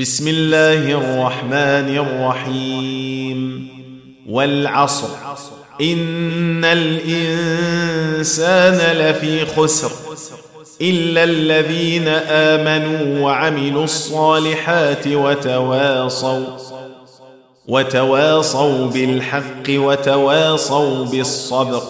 بسم 0.00 0.28
الله 0.28 0.92
الرحمن 0.92 1.98
الرحيم 1.98 3.68
والعصر 4.28 5.08
ان 5.80 6.64
الانسان 6.64 8.26
لفي 8.96 9.46
خسر 9.46 9.90
الا 10.80 11.24
الذين 11.24 12.08
امنوا 12.28 13.24
وعملوا 13.24 13.84
الصالحات 13.84 15.06
وتواصوا 15.06 16.46
وتواصوا 17.68 18.86
بالحق 18.86 19.68
وتواصوا 19.70 21.04
بالصبر 21.04 21.82